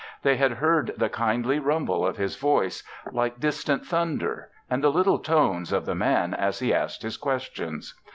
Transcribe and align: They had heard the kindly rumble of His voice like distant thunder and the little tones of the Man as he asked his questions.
They 0.23 0.37
had 0.37 0.53
heard 0.53 0.95
the 0.97 1.09
kindly 1.09 1.59
rumble 1.59 2.03
of 2.03 2.17
His 2.17 2.35
voice 2.35 2.81
like 3.11 3.39
distant 3.39 3.85
thunder 3.85 4.49
and 4.67 4.83
the 4.83 4.91
little 4.91 5.19
tones 5.19 5.71
of 5.71 5.85
the 5.85 5.93
Man 5.93 6.33
as 6.33 6.57
he 6.57 6.73
asked 6.73 7.03
his 7.03 7.17
questions. 7.17 7.93